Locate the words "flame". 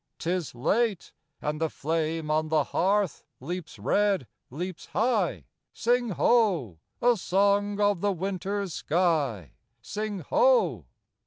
1.69-2.31